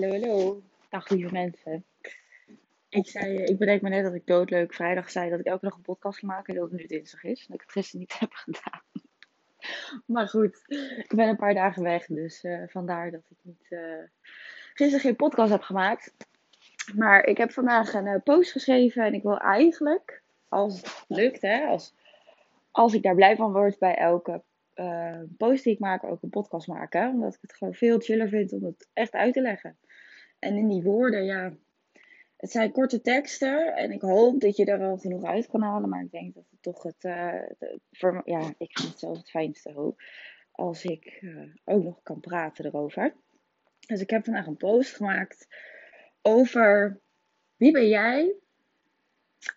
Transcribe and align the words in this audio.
Hallo, 0.00 0.12
hallo. 0.12 0.62
Dag 0.90 1.08
lieve 1.08 1.32
mensen. 1.32 1.84
Ik, 2.88 3.08
zei, 3.08 3.36
ik 3.36 3.58
bedenk 3.58 3.82
me 3.82 3.88
net 3.88 4.04
dat 4.04 4.14
ik 4.14 4.26
doodleuk 4.26 4.74
vrijdag 4.74 5.10
zei 5.10 5.30
dat 5.30 5.38
ik 5.38 5.46
elke 5.46 5.64
dag 5.64 5.74
een 5.74 5.82
podcast 5.82 6.18
ga 6.18 6.26
maken 6.26 6.54
en 6.54 6.60
dat 6.60 6.70
het 6.70 6.80
nu 6.80 6.86
dinsdag 6.86 7.24
is. 7.24 7.46
Dat 7.46 7.54
ik 7.54 7.60
het 7.60 7.72
gisteren 7.72 8.00
niet 8.00 8.18
heb 8.18 8.32
gedaan. 8.32 8.82
Maar 10.06 10.28
goed, 10.28 10.64
ik 10.96 11.12
ben 11.16 11.28
een 11.28 11.36
paar 11.36 11.54
dagen 11.54 11.82
weg, 11.82 12.06
dus 12.06 12.44
uh, 12.44 12.62
vandaar 12.66 13.10
dat 13.10 13.22
ik 13.28 13.36
niet, 13.42 13.66
uh, 13.68 13.80
gisteren 14.74 15.00
geen 15.00 15.16
podcast 15.16 15.50
heb 15.50 15.62
gemaakt. 15.62 16.14
Maar 16.96 17.24
ik 17.24 17.36
heb 17.36 17.52
vandaag 17.52 17.92
een 17.92 18.06
uh, 18.06 18.22
post 18.24 18.52
geschreven 18.52 19.04
en 19.04 19.14
ik 19.14 19.22
wil 19.22 19.38
eigenlijk, 19.38 20.22
als 20.48 20.76
het 20.76 21.04
lukt, 21.08 21.42
hè, 21.42 21.66
als, 21.66 21.94
als 22.70 22.94
ik 22.94 23.02
daar 23.02 23.14
blij 23.14 23.36
van 23.36 23.52
word 23.52 23.78
bij 23.78 23.94
elke 23.94 24.42
post 25.36 25.64
die 25.64 25.72
ik 25.72 25.78
maak, 25.78 26.04
ook 26.04 26.22
een 26.22 26.30
podcast 26.30 26.66
maken. 26.66 27.10
Omdat 27.10 27.34
ik 27.34 27.40
het 27.40 27.52
gewoon 27.52 27.74
veel 27.74 27.98
chiller 27.98 28.28
vind 28.28 28.52
om 28.52 28.64
het 28.64 28.88
echt 28.92 29.12
uit 29.12 29.32
te 29.32 29.40
leggen. 29.40 29.76
En 30.38 30.56
in 30.56 30.68
die 30.68 30.82
woorden, 30.82 31.24
ja, 31.24 31.52
het 32.36 32.50
zijn 32.50 32.72
korte 32.72 33.00
teksten 33.00 33.76
en 33.76 33.92
ik 33.92 34.00
hoop 34.00 34.40
dat 34.40 34.56
je 34.56 34.64
er 34.64 34.78
wel 34.78 34.96
genoeg 34.96 35.24
uit 35.24 35.46
kan 35.46 35.62
halen. 35.62 35.88
Maar 35.88 36.02
ik 36.02 36.10
denk 36.10 36.34
dat 36.34 36.44
het 36.50 36.62
toch 36.62 36.82
het, 36.82 37.04
uh, 37.04 38.20
ja, 38.24 38.54
ik 38.58 38.78
vind 38.78 38.88
het 38.88 38.98
zelf 38.98 39.16
het 39.16 39.30
fijnste 39.30 39.72
hoop 39.72 40.02
als 40.50 40.84
ik 40.84 41.18
uh, 41.20 41.52
ook 41.64 41.84
nog 41.84 42.02
kan 42.02 42.20
praten 42.20 42.64
erover. 42.64 43.14
Dus 43.86 44.00
ik 44.00 44.10
heb 44.10 44.24
vandaag 44.24 44.46
een 44.46 44.56
post 44.56 44.96
gemaakt 44.96 45.46
over 46.22 47.00
wie 47.56 47.72
ben 47.72 47.88
jij 47.88 48.34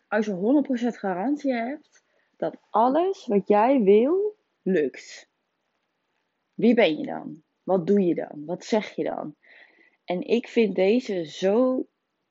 als 0.08 0.26
je 0.26 0.64
100% 0.94 0.98
garantie 0.98 1.54
hebt 1.54 2.04
dat 2.38 2.58
alles 2.70 3.26
wat 3.26 3.48
jij 3.48 3.82
wil 3.82 4.36
lukt. 4.62 5.30
Wie 6.54 6.74
ben 6.74 6.98
je 6.98 7.06
dan? 7.06 7.44
Wat 7.64 7.88
doe 7.88 8.02
je 8.02 8.16
dan? 8.16 8.46
Wat 8.46 8.66
zeg 8.66 8.96
je 8.96 9.04
dan? 9.04 9.36
En 10.12 10.28
ik 10.28 10.48
vind 10.48 10.76
deze 10.76 11.26
zo 11.26 11.88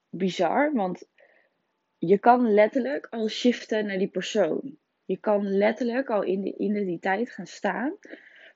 bizar, 0.09 0.73
want 0.75 1.09
je 1.99 2.19
kan 2.19 2.55
letterlijk 2.55 3.07
al 3.11 3.29
shiften 3.29 3.87
naar 3.87 3.99
die 3.99 4.09
persoon. 4.09 4.77
Je 5.05 5.17
kan 5.17 5.49
letterlijk 5.49 6.11
al 6.11 6.23
in 6.23 6.41
de 6.41 6.57
identiteit 6.57 7.31
gaan 7.31 7.47
staan 7.47 7.97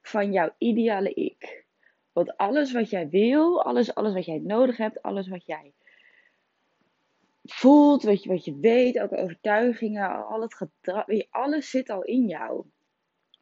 van 0.03 0.33
jouw 0.33 0.55
ideale 0.59 1.15
ik. 1.15 1.65
Want 2.13 2.37
alles 2.37 2.73
wat 2.73 2.91
jij 2.91 3.09
wil, 3.09 3.63
alles, 3.63 3.95
alles 3.95 4.15
wat 4.15 4.25
jij 4.25 4.39
nodig 4.39 4.77
hebt, 4.77 5.03
alles 5.03 5.29
wat 5.29 5.47
jij 5.47 5.73
voelt, 7.45 8.03
wat 8.03 8.23
je, 8.23 8.29
wat 8.29 8.45
je 8.45 8.59
weet, 8.59 8.99
ook 8.99 9.13
overtuigingen, 9.13 10.27
al 10.27 10.41
het 10.41 10.55
gedrag, 10.55 11.07
alles 11.31 11.71
zit 11.71 11.91
al 11.91 12.03
in 12.03 12.27
jou. 12.27 12.65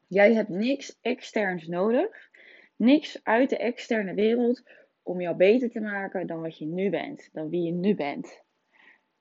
Jij 0.08 0.34
hebt 0.34 0.48
niks 0.48 0.98
externs 1.00 1.66
nodig, 1.66 2.30
niks 2.76 3.20
uit 3.22 3.50
de 3.50 3.56
externe 3.56 4.14
wereld 4.14 4.62
om 5.02 5.20
jou 5.20 5.36
beter 5.36 5.70
te 5.70 5.80
maken 5.80 6.26
dan 6.26 6.40
wat 6.40 6.58
je 6.58 6.66
nu 6.66 6.90
bent, 6.90 7.28
dan 7.32 7.48
wie 7.48 7.62
je 7.62 7.72
nu 7.72 7.94
bent. 7.94 8.42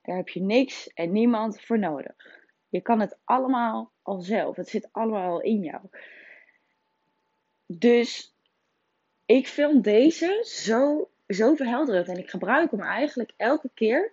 Daar 0.02 0.16
heb 0.16 0.28
je 0.28 0.40
niks 0.40 0.88
en 0.88 1.12
niemand 1.12 1.60
voor 1.60 1.78
nodig. 1.78 2.40
Je 2.68 2.80
kan 2.80 3.00
het 3.00 3.18
allemaal 3.24 3.92
al 4.02 4.20
zelf. 4.20 4.56
Het 4.56 4.68
zit 4.68 4.88
allemaal 4.92 5.30
al 5.30 5.40
in 5.40 5.62
jou. 5.62 5.80
Dus 7.66 8.36
ik 9.26 9.46
vind 9.46 9.84
deze 9.84 10.40
zo, 10.44 11.10
zo 11.26 11.54
verhelderend. 11.54 12.08
En 12.08 12.18
ik 12.18 12.30
gebruik 12.30 12.70
hem 12.70 12.80
eigenlijk 12.80 13.32
elke 13.36 13.70
keer 13.74 14.12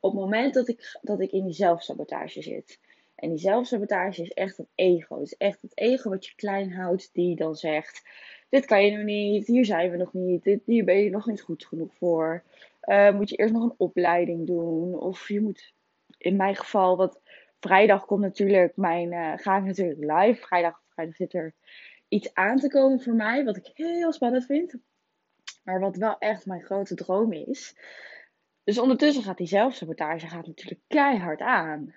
op 0.00 0.12
het 0.12 0.20
moment 0.20 0.54
dat 0.54 0.68
ik, 0.68 0.98
dat 1.02 1.20
ik 1.20 1.30
in 1.30 1.44
die 1.44 1.54
zelfsabotage 1.54 2.42
zit. 2.42 2.80
En 3.14 3.28
die 3.28 3.38
zelfsabotage 3.38 4.22
is 4.22 4.32
echt 4.32 4.56
het 4.56 4.68
ego. 4.74 5.14
Het 5.14 5.26
is 5.26 5.36
echt 5.36 5.62
het 5.62 5.78
ego 5.78 6.10
wat 6.10 6.26
je 6.26 6.34
klein 6.34 6.72
houdt, 6.72 7.10
die 7.12 7.36
dan 7.36 7.54
zegt: 7.54 8.08
dit 8.52 8.66
kan 8.66 8.84
je 8.84 8.96
nog 8.96 9.04
niet, 9.04 9.46
hier 9.46 9.64
zijn 9.64 9.90
we 9.90 9.96
nog 9.96 10.12
niet, 10.12 10.42
dit, 10.42 10.60
hier 10.64 10.84
ben 10.84 10.96
je 10.96 11.10
nog 11.10 11.26
niet 11.26 11.40
goed 11.40 11.66
genoeg 11.66 11.94
voor. 11.94 12.42
Uh, 12.84 13.14
moet 13.14 13.30
je 13.30 13.36
eerst 13.36 13.52
nog 13.52 13.62
een 13.62 13.74
opleiding 13.76 14.46
doen. 14.46 15.00
Of 15.00 15.28
je 15.28 15.40
moet, 15.40 15.72
in 16.18 16.36
mijn 16.36 16.56
geval, 16.56 16.96
wat 16.96 17.20
vrijdag 17.60 18.04
komt 18.04 18.20
natuurlijk, 18.20 18.76
mijn, 18.76 19.12
uh, 19.12 19.32
ga 19.36 19.56
ik 19.56 19.64
natuurlijk 19.64 20.00
live. 20.00 20.40
Vrijdag, 20.40 20.82
vrijdag 20.88 21.16
zit 21.16 21.34
er 21.34 21.54
iets 22.08 22.34
aan 22.34 22.58
te 22.58 22.68
komen 22.68 23.00
voor 23.00 23.14
mij, 23.14 23.44
wat 23.44 23.56
ik 23.56 23.70
heel 23.74 24.12
spannend 24.12 24.46
vind. 24.46 24.74
Maar 25.64 25.80
wat 25.80 25.96
wel 25.96 26.18
echt 26.18 26.46
mijn 26.46 26.62
grote 26.62 26.94
droom 26.94 27.32
is. 27.32 27.76
Dus 28.64 28.78
ondertussen 28.78 29.22
gaat 29.22 29.38
die 29.38 29.46
zelfsabotage 29.46 30.28
gaat 30.28 30.46
natuurlijk 30.46 30.80
keihard 30.86 31.40
aan. 31.40 31.94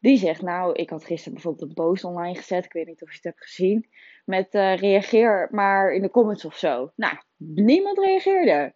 Die 0.00 0.16
zegt, 0.16 0.42
nou, 0.42 0.74
ik 0.74 0.90
had 0.90 1.04
gisteren 1.04 1.32
bijvoorbeeld 1.32 1.68
een 1.68 1.74
post 1.74 2.04
online 2.04 2.34
gezet. 2.34 2.64
Ik 2.64 2.72
weet 2.72 2.86
niet 2.86 3.02
of 3.02 3.08
je 3.08 3.14
het 3.14 3.24
hebt 3.24 3.42
gezien. 3.42 3.88
Met 4.24 4.54
uh, 4.54 4.76
reageer 4.76 5.48
maar 5.50 5.92
in 5.92 6.02
de 6.02 6.10
comments 6.10 6.44
of 6.44 6.56
zo. 6.56 6.92
Nou, 6.96 7.16
niemand 7.36 7.98
reageerde. 7.98 8.72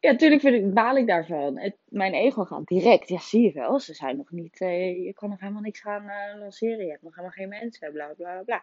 Ja, 0.00 0.10
natuurlijk 0.10 0.40
vind 0.40 0.54
ik, 0.54 0.74
baal 0.74 0.96
ik 0.96 1.06
daarvan. 1.06 1.72
Mijn 1.84 2.14
ego 2.14 2.44
gaat 2.44 2.66
direct. 2.66 3.08
Ja, 3.08 3.18
zie 3.18 3.42
je 3.42 3.52
wel. 3.52 3.80
Ze 3.80 3.94
zijn 3.94 4.16
nog 4.16 4.30
niet. 4.30 4.60
Uh, 4.60 5.04
je 5.04 5.12
kan 5.12 5.28
nog 5.28 5.40
helemaal 5.40 5.62
niks 5.62 5.80
gaan 5.80 6.04
uh, 6.04 6.40
lanceren. 6.40 6.84
Je 6.84 6.90
hebt 6.90 7.02
nog 7.02 7.14
helemaal 7.14 7.36
geen 7.36 7.48
mensen. 7.48 7.92
Bla 7.92 8.12
bla 8.16 8.42
bla. 8.44 8.62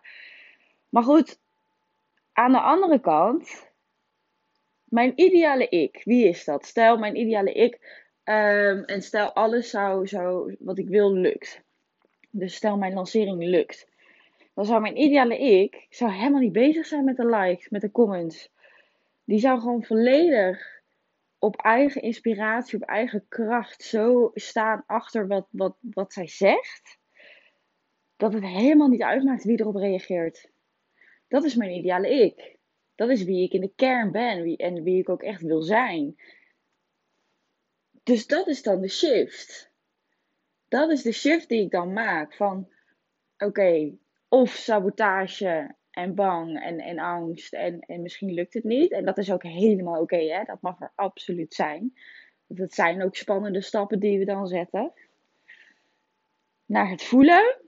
Maar 0.90 1.03
goed, 1.03 1.40
aan 2.34 2.52
de 2.52 2.59
andere 2.59 3.00
kant. 3.00 3.74
Mijn 4.84 5.14
ideale 5.16 5.68
ik. 5.69 6.02
Wie 6.03 6.28
is 6.28 6.44
dat? 6.44 6.66
Stel, 6.66 6.97
mijn 6.97 7.16
ideale 7.16 7.53
ik. 7.53 8.03
Um, 8.24 8.84
en 8.84 9.02
stel, 9.02 9.34
alles 9.34 9.69
zou, 9.69 10.08
zou 10.08 10.56
wat 10.59 10.78
ik 10.78 10.88
wil 10.88 11.14
lukt. 11.14 11.64
Dus 12.38 12.56
stel 12.56 12.78
mijn 12.78 12.94
lancering 12.94 13.44
lukt. 13.44 13.88
Dan 14.53 14.66
zou 14.66 14.81
mijn 14.81 15.01
ideale 15.01 15.40
ik 15.40 15.88
zou 15.90 16.12
helemaal 16.12 16.41
niet 16.41 16.51
bezig 16.51 16.85
zijn 16.85 17.03
met 17.03 17.18
de 17.18 17.25
likes, 17.25 17.69
met 17.69 17.81
de 17.81 17.91
comments. 17.91 18.50
Die 19.23 19.40
zou 19.40 19.59
gewoon 19.59 19.84
volledig 19.84 20.81
op 21.40 21.56
eigen 21.56 22.01
inspiratie, 22.01 22.81
op 22.81 22.88
eigen 22.88 23.25
kracht 23.28 23.84
zo 23.84 24.31
staan 24.34 24.84
achter 24.88 25.28
wat, 25.28 25.47
wat, 25.51 25.78
wat 25.79 26.13
zij 26.13 26.28
zegt. 26.28 26.97
Dat 28.16 28.34
het 28.34 28.44
helemaal 28.44 28.88
niet 28.88 29.03
uitmaakt 29.03 29.44
wie 29.44 29.59
erop 29.59 29.75
reageert. 29.75 30.50
Dat 31.28 31.44
is 31.44 31.56
mijn 31.56 31.72
ideale 31.72 32.09
ik. 32.09 32.57
Dat 32.96 33.09
is 33.09 33.23
wie 33.23 33.44
ik 33.44 33.53
in 33.53 33.62
de 33.62 33.73
kern 33.75 34.12
ben 34.12 34.41
wie, 34.41 34.57
en 34.57 34.84
wie 34.84 35.00
ik 35.00 35.09
ook 35.09 35.23
echt 35.23 35.41
wil 35.41 35.62
zijn. 35.62 36.16
Dus 38.03 38.28
dat 38.28 38.47
is 38.47 38.63
dan 38.63 38.81
de 38.81 38.90
shift 38.90 39.73
dat 40.75 40.91
is 40.91 41.02
de 41.02 41.12
shift 41.12 41.50
die 41.50 41.62
ik 41.62 41.72
dan 41.72 41.94
maak. 41.94 42.34
Van 42.34 42.68
oké, 43.38 43.97
of 44.30 44.50
sabotage 44.50 45.75
en 45.91 46.16
bang 46.16 46.62
en, 46.62 46.80
en 46.80 47.00
angst 47.00 47.53
en, 47.53 47.80
en 47.80 48.02
misschien 48.02 48.34
lukt 48.34 48.53
het 48.53 48.63
niet. 48.63 48.91
En 48.91 49.06
dat 49.06 49.18
is 49.18 49.31
ook 49.31 49.44
helemaal 49.44 50.02
oké, 50.02 50.18
hè? 50.18 50.44
dat 50.44 50.62
mag 50.62 50.81
er 50.81 50.91
absoluut 50.96 51.53
zijn. 51.53 51.94
Dat 52.47 52.74
zijn 52.74 53.03
ook 53.03 53.16
spannende 53.16 53.62
stappen 53.62 54.00
die 54.00 54.19
we 54.19 54.25
dan 54.25 54.47
zetten. 54.47 54.94
Naar 56.66 56.90
het 56.90 57.03
voelen, 57.03 57.62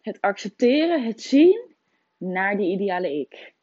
het 0.00 0.20
accepteren, 0.20 1.04
het 1.04 1.20
zien, 1.20 1.74
naar 2.16 2.56
die 2.56 2.70
ideale 2.70 3.18
ik. 3.20 3.54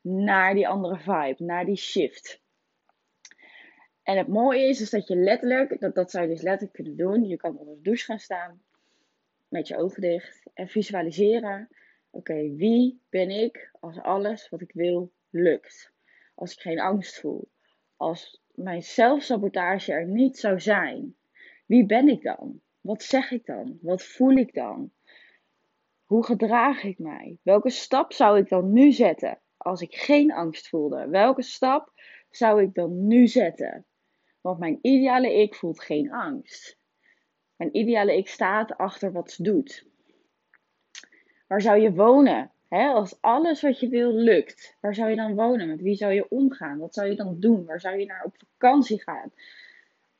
Naar 0.00 0.54
die 0.54 0.68
andere 0.68 0.98
vibe, 0.98 1.44
naar 1.44 1.64
die 1.64 1.76
shift. 1.76 2.40
En 4.06 4.16
het 4.16 4.28
mooie 4.28 4.68
is, 4.68 4.80
is 4.80 4.90
dat 4.90 5.08
je 5.08 5.16
letterlijk, 5.16 5.80
dat, 5.80 5.94
dat 5.94 6.10
zou 6.10 6.24
je 6.24 6.30
dus 6.30 6.42
letterlijk 6.42 6.72
kunnen 6.72 6.96
doen. 6.96 7.28
Je 7.28 7.36
kan 7.36 7.58
onder 7.58 7.74
de 7.74 7.82
douche 7.82 8.04
gaan 8.04 8.18
staan, 8.18 8.62
met 9.48 9.68
je 9.68 9.76
ogen 9.76 10.00
dicht 10.00 10.42
en 10.54 10.68
visualiseren. 10.68 11.68
Oké, 12.10 12.54
wie 12.54 13.00
ben 13.08 13.30
ik 13.30 13.70
als 13.80 14.00
alles 14.00 14.48
wat 14.48 14.60
ik 14.60 14.72
wil 14.72 15.12
lukt? 15.30 15.92
Als 16.34 16.52
ik 16.52 16.60
geen 16.60 16.80
angst 16.80 17.20
voel. 17.20 17.48
Als 17.96 18.42
mijn 18.54 18.82
zelfsabotage 18.82 19.92
er 19.92 20.06
niet 20.06 20.38
zou 20.38 20.60
zijn. 20.60 21.16
Wie 21.66 21.86
ben 21.86 22.08
ik 22.08 22.22
dan? 22.22 22.60
Wat 22.80 23.02
zeg 23.02 23.30
ik 23.30 23.46
dan? 23.46 23.78
Wat 23.82 24.02
voel 24.02 24.36
ik 24.36 24.54
dan? 24.54 24.92
Hoe 26.04 26.24
gedraag 26.24 26.82
ik 26.82 26.98
mij? 26.98 27.38
Welke 27.42 27.70
stap 27.70 28.12
zou 28.12 28.38
ik 28.38 28.48
dan 28.48 28.72
nu 28.72 28.92
zetten 28.92 29.40
als 29.56 29.80
ik 29.80 29.94
geen 29.94 30.32
angst 30.32 30.68
voelde? 30.68 31.08
Welke 31.08 31.42
stap 31.42 31.92
zou 32.30 32.62
ik 32.62 32.74
dan 32.74 33.06
nu 33.06 33.26
zetten? 33.26 33.86
Want 34.46 34.58
mijn 34.58 34.78
ideale 34.82 35.34
ik 35.34 35.54
voelt 35.54 35.80
geen 35.80 36.12
angst. 36.12 36.78
Mijn 37.56 37.76
ideale 37.76 38.16
ik 38.16 38.28
staat 38.28 38.76
achter 38.76 39.12
wat 39.12 39.30
ze 39.30 39.42
doet. 39.42 39.86
Waar 41.46 41.60
zou 41.60 41.80
je 41.80 41.92
wonen? 41.92 42.50
als 42.68 43.16
alles 43.20 43.62
wat 43.62 43.80
je 43.80 43.88
wil 43.88 44.12
lukt, 44.12 44.76
waar 44.80 44.94
zou 44.94 45.10
je 45.10 45.16
dan 45.16 45.34
wonen? 45.34 45.68
Met 45.68 45.80
wie 45.80 45.94
zou 45.94 46.12
je 46.12 46.28
omgaan? 46.28 46.78
Wat 46.78 46.94
zou 46.94 47.08
je 47.08 47.16
dan 47.16 47.36
doen? 47.40 47.64
Waar 47.64 47.80
zou 47.80 47.98
je 47.98 48.06
naar 48.06 48.24
op 48.24 48.34
vakantie 48.36 49.02
gaan? 49.02 49.32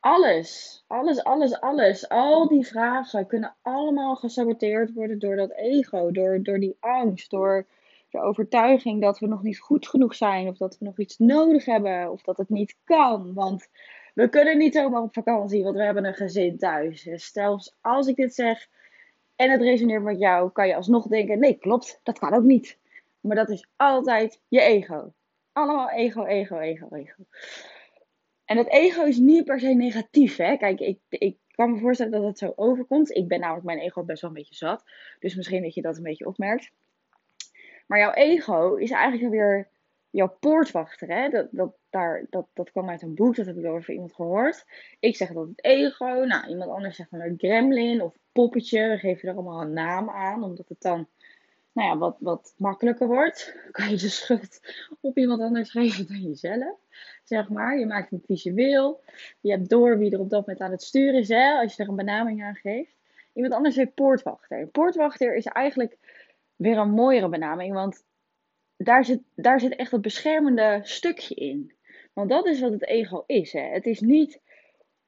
Alles, 0.01 0.85
alles, 0.87 1.25
alles, 1.25 1.61
alles. 1.61 2.09
Al 2.09 2.49
die 2.49 2.67
vragen 2.67 3.27
kunnen 3.27 3.57
allemaal 3.63 4.17
gesaboteerd 4.17 4.93
worden 4.93 5.19
door 5.19 5.37
dat 5.37 5.53
ego, 5.53 6.11
door, 6.11 6.43
door 6.43 6.59
die 6.59 6.77
angst, 6.81 7.31
door 7.31 7.67
de 8.11 8.21
overtuiging 8.21 9.01
dat 9.01 9.19
we 9.19 9.27
nog 9.27 9.43
niet 9.43 9.59
goed 9.59 9.89
genoeg 9.89 10.15
zijn, 10.15 10.49
of 10.49 10.57
dat 10.57 10.79
we 10.79 10.85
nog 10.85 10.99
iets 10.99 11.19
nodig 11.19 11.65
hebben, 11.65 12.13
of 12.13 12.23
dat 12.23 12.37
het 12.37 12.49
niet 12.49 12.77
kan. 12.85 13.35
Want 13.35 13.69
we 14.17 14.29
kunnen 14.29 14.59
niet 14.59 14.75
zomaar 14.75 15.03
op 15.03 15.15
vakantie, 15.15 15.63
want 15.63 15.77
we 15.77 15.83
hebben 15.83 16.05
een 16.05 16.15
gezin 16.15 16.59
thuis. 16.59 17.03
Dus 17.03 17.75
als 17.81 18.07
ik 18.07 18.17
dit 18.17 18.35
zeg 18.35 18.69
en 19.37 19.51
het 19.51 19.61
resoneert 19.61 20.03
met 20.03 20.19
jou, 20.19 20.51
kan 20.51 20.67
je 20.67 20.75
alsnog 20.75 21.07
denken: 21.07 21.39
nee, 21.39 21.59
klopt, 21.59 22.01
dat 22.03 22.19
kan 22.19 22.35
ook 22.35 22.43
niet. 22.43 22.79
Maar 23.21 23.37
dat 23.37 23.51
is 23.51 23.69
altijd 23.77 24.41
je 24.49 24.61
ego. 24.61 25.13
Allemaal 25.53 25.91
ego, 25.91 26.25
ego, 26.25 26.59
ego, 26.59 26.89
ego. 26.91 27.23
En 28.45 28.57
dat 28.57 28.69
ego 28.69 29.05
is 29.05 29.19
niet 29.19 29.45
per 29.45 29.61
se 29.61 29.69
negatief. 29.69 30.37
Hè? 30.37 30.57
Kijk, 30.57 30.81
ik, 30.81 30.99
ik 31.09 31.37
kan 31.51 31.73
me 31.73 31.79
voorstellen 31.79 32.13
dat 32.13 32.25
het 32.25 32.39
zo 32.39 32.53
overkomt. 32.57 33.17
Ik 33.17 33.29
ben 33.29 33.41
namelijk 33.41 33.67
mijn 33.67 33.79
ego 33.79 34.03
best 34.03 34.21
wel 34.21 34.31
een 34.31 34.37
beetje 34.37 34.55
zat. 34.55 34.85
Dus 35.19 35.35
misschien 35.35 35.63
dat 35.63 35.75
je 35.75 35.83
dat 35.83 35.97
een 35.97 36.03
beetje 36.03 36.27
opmerkt. 36.27 36.71
Maar 37.87 37.99
jouw 37.99 38.13
ego 38.13 38.75
is 38.75 38.91
eigenlijk 38.91 39.31
weer 39.31 39.69
jouw 40.17 40.37
poortwachter. 40.41 41.09
Hè? 41.09 41.29
Dat, 41.29 41.49
dat, 41.51 41.77
daar, 41.91 42.27
dat, 42.31 42.47
dat 42.55 42.71
kwam 42.71 42.89
uit 42.89 43.03
een 43.03 43.15
boek, 43.15 43.37
dat 43.37 43.47
heb 43.47 43.57
ik 43.57 43.67
over 43.67 43.93
iemand 43.93 44.15
gehoord. 44.15 44.65
Ik 45.01 45.17
zeg 45.17 45.33
dat 45.33 45.47
het 45.47 45.65
ego. 45.65 46.25
Nou, 46.25 46.49
iemand 46.49 46.71
anders 46.71 46.97
zegt 46.97 47.11
dan 47.11 47.21
een 47.21 47.35
gremlin 47.39 48.03
of 48.03 48.17
poppetje. 48.33 48.89
We 48.89 48.99
geven 48.99 49.29
er 49.29 49.35
allemaal 49.35 49.61
een 49.61 49.73
naam 49.73 50.11
aan, 50.11 50.43
omdat 50.43 50.69
het 50.69 50.81
dan 50.81 51.09
nou 51.73 51.89
ja, 51.89 51.99
wat, 51.99 52.17
wat 52.21 52.55
makkelijker 52.57 53.07
wordt. 53.07 53.57
Kan 53.71 53.91
je 53.91 53.97
de 53.97 54.09
schuld 54.09 54.61
op 55.01 55.19
iemand 55.19 55.41
anders 55.41 55.71
geven 55.71 56.07
dan 56.07 56.21
jezelf. 56.23 56.79
Zeg 57.25 57.49
maar. 57.49 57.79
Je 57.79 57.87
maakt 57.87 58.11
het 58.11 58.25
visueel. 58.27 59.01
Je 59.41 59.51
hebt 59.51 59.69
door 59.69 59.99
wie 59.99 60.13
er 60.13 60.21
op 60.21 60.31
dat 60.31 60.41
moment 60.41 60.61
aan 60.61 60.71
het 60.71 60.83
sturen 60.83 61.21
is. 61.21 61.29
Hè, 61.29 61.53
als 61.53 61.77
je 61.77 61.83
er 61.83 61.89
een 61.89 61.97
benaming 61.97 62.45
aan 62.45 62.55
geeft. 62.55 62.95
Iemand 63.33 63.55
anders 63.55 63.77
heeft 63.77 63.95
poortwachter. 63.95 64.67
Poortwachter 64.67 65.35
is 65.37 65.47
eigenlijk 65.47 65.99
weer 66.57 66.79
een 66.79 66.91
mooiere 66.91 67.29
benaming. 67.29 67.75
Want 67.75 68.05
daar 68.77 69.05
zit, 69.05 69.21
daar 69.35 69.61
zit 69.61 69.77
echt 69.77 69.91
het 69.91 70.03
beschermende 70.03 70.81
stukje 70.83 71.35
in. 71.35 71.75
Want 72.13 72.31
dat 72.31 72.47
is 72.47 72.61
wat 72.61 72.73
het 72.73 72.87
ego 72.87 73.25
is. 73.27 73.53
Hè. 73.53 73.61
Het 73.61 73.87
is 73.87 74.01
niet 74.01 74.41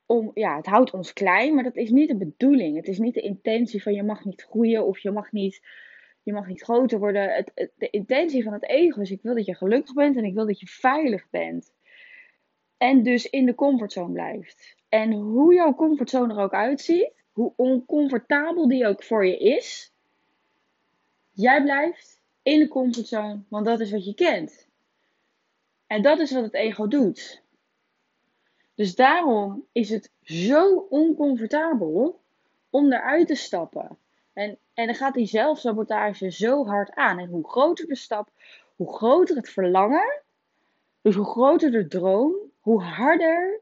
om, 0.06 0.30
ja, 0.34 0.56
het 0.56 0.66
houdt 0.66 0.90
ons 0.90 1.12
klein, 1.12 1.54
maar 1.54 1.64
dat 1.64 1.76
is 1.76 1.90
niet 1.90 2.08
de 2.08 2.16
bedoeling. 2.16 2.76
Het 2.76 2.88
is 2.88 2.98
niet 2.98 3.14
de 3.14 3.20
intentie 3.20 3.82
van 3.82 3.94
je 3.94 4.02
mag 4.02 4.24
niet 4.24 4.42
groeien 4.42 4.86
of 4.86 4.98
je 4.98 5.10
mag 5.10 5.32
niet 5.32 5.60
je 6.28 6.34
mag 6.34 6.46
niet 6.46 6.62
groter 6.62 6.98
worden. 6.98 7.34
Het, 7.34 7.70
de 7.76 7.90
intentie 7.90 8.42
van 8.42 8.52
het 8.52 8.68
ego 8.68 9.00
is: 9.00 9.10
ik 9.10 9.22
wil 9.22 9.34
dat 9.34 9.46
je 9.46 9.54
gelukkig 9.54 9.94
bent 9.94 10.16
en 10.16 10.24
ik 10.24 10.34
wil 10.34 10.46
dat 10.46 10.60
je 10.60 10.66
veilig 10.66 11.30
bent. 11.30 11.72
En 12.76 13.02
dus 13.02 13.30
in 13.30 13.46
de 13.46 13.54
comfortzone 13.54 14.12
blijft. 14.12 14.76
En 14.88 15.12
hoe 15.12 15.54
jouw 15.54 15.74
comfortzone 15.74 16.34
er 16.34 16.40
ook 16.40 16.52
uitziet, 16.52 17.12
hoe 17.32 17.52
oncomfortabel 17.56 18.68
die 18.68 18.86
ook 18.86 19.02
voor 19.02 19.26
je 19.26 19.38
is, 19.38 19.92
jij 21.32 21.62
blijft 21.62 22.17
in 22.48 22.58
de 22.58 22.68
comfortzone, 22.68 23.40
want 23.48 23.66
dat 23.66 23.80
is 23.80 23.90
wat 23.90 24.04
je 24.04 24.14
kent. 24.14 24.66
En 25.86 26.02
dat 26.02 26.18
is 26.18 26.32
wat 26.32 26.42
het 26.42 26.54
ego 26.54 26.88
doet. 26.88 27.42
Dus 28.74 28.94
daarom 28.94 29.64
is 29.72 29.90
het 29.90 30.10
zo 30.22 30.86
oncomfortabel 30.90 32.20
om 32.70 32.92
eruit 32.92 33.26
te 33.26 33.34
stappen. 33.34 33.98
En, 34.32 34.58
en 34.74 34.86
dan 34.86 34.94
gaat 34.94 35.14
die 35.14 35.26
zelfsabotage 35.26 36.30
zo 36.30 36.66
hard 36.66 36.94
aan. 36.94 37.18
En 37.18 37.28
hoe 37.28 37.48
groter 37.48 37.86
de 37.86 37.96
stap, 37.96 38.30
hoe 38.76 38.92
groter 38.92 39.36
het 39.36 39.48
verlangen, 39.48 40.22
dus 41.02 41.14
hoe 41.14 41.26
groter 41.26 41.70
de 41.70 41.86
droom, 41.88 42.34
hoe 42.60 42.82
harder 42.82 43.60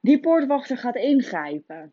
die 0.00 0.20
poortwachter 0.20 0.76
gaat 0.76 0.96
ingrijpen. 0.96 1.92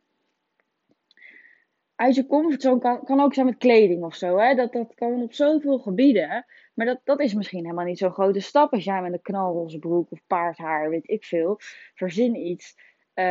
Uit 1.98 2.16
je 2.16 2.26
comfortzone 2.26 2.80
kan, 2.80 3.04
kan 3.04 3.20
ook 3.20 3.34
zijn 3.34 3.46
met 3.46 3.58
kleding 3.58 4.04
of 4.04 4.16
zo. 4.16 4.38
Hè? 4.38 4.56
Dat, 4.56 4.74
dat 4.74 4.94
kan 4.96 5.22
op 5.22 5.34
zoveel 5.34 5.80
gebieden. 5.80 6.46
Maar 6.74 6.86
dat, 6.86 7.00
dat 7.04 7.20
is 7.20 7.34
misschien 7.34 7.64
helemaal 7.64 7.86
niet 7.86 7.98
zo'n 7.98 8.12
grote 8.12 8.40
stap 8.40 8.74
als 8.74 8.84
jij 8.84 9.02
met 9.02 9.14
een 9.14 9.22
knalroze 9.22 9.80
broek 9.80 10.12
of 10.12 10.20
paardhaar, 10.28 10.90
weet 10.90 11.10
ik 11.10 11.26
veel, 11.26 11.58
verzin 11.94 12.36
iets, 12.36 12.76
uh, 13.16 13.26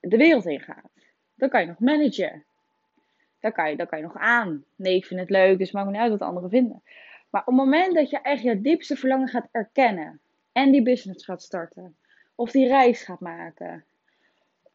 de 0.00 0.16
wereld 0.16 0.46
ingaat. 0.46 0.90
Dan 1.34 1.48
kan 1.48 1.60
je 1.60 1.66
nog 1.66 1.78
managen. 1.78 2.44
Dan 3.40 3.52
kan, 3.52 3.70
je, 3.70 3.76
dan 3.76 3.86
kan 3.86 3.98
je 3.98 4.04
nog 4.04 4.16
aan. 4.16 4.64
Nee, 4.76 4.94
ik 4.94 5.06
vind 5.06 5.20
het 5.20 5.30
leuk, 5.30 5.58
dus 5.58 5.72
maakt 5.72 5.86
me 5.86 5.92
niet 5.92 6.00
uit 6.00 6.10
wat 6.10 6.28
anderen 6.28 6.50
vinden. 6.50 6.82
Maar 7.30 7.40
op 7.40 7.46
het 7.46 7.56
moment 7.56 7.94
dat 7.94 8.10
je 8.10 8.20
echt 8.20 8.42
je 8.42 8.60
diepste 8.60 8.96
verlangen 8.96 9.28
gaat 9.28 9.48
erkennen. 9.50 10.20
En 10.52 10.70
die 10.70 10.82
business 10.82 11.24
gaat 11.24 11.42
starten. 11.42 11.96
Of 12.34 12.50
die 12.50 12.66
reis 12.66 13.02
gaat 13.02 13.20
maken. 13.20 13.84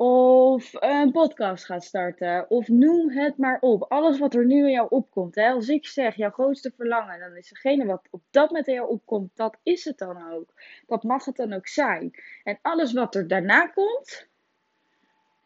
Of 0.04 0.74
een 0.74 1.12
podcast 1.12 1.66
gaat 1.66 1.84
starten. 1.84 2.50
Of 2.50 2.68
noem 2.68 3.10
het 3.10 3.38
maar 3.38 3.58
op. 3.60 3.84
Alles 3.84 4.20
wat 4.20 4.34
er 4.34 4.46
nu 4.46 4.66
in 4.66 4.72
jou 4.72 4.88
opkomt. 4.90 5.36
Hè? 5.36 5.50
Als 5.50 5.68
ik 5.68 5.88
zeg 5.88 6.16
jouw 6.16 6.30
grootste 6.30 6.72
verlangen. 6.76 7.20
Dan 7.20 7.36
is 7.36 7.50
degene 7.50 7.86
wat 7.86 8.08
op 8.12 8.22
dat 8.32 8.48
moment 8.48 8.68
in 8.68 8.74
jou 8.74 8.90
opkomt. 8.90 9.32
Dat 9.36 9.58
is 9.64 9.86
het 9.86 9.98
dan 9.98 10.32
ook. 10.32 10.54
Dat 10.88 11.04
mag 11.04 11.26
het 11.26 11.36
dan 11.36 11.54
ook 11.54 11.68
zijn. 11.68 12.12
En 12.44 12.60
alles 12.62 12.94
wat 12.94 13.16
er 13.16 13.28
daarna 13.28 13.68
komt. 13.68 14.28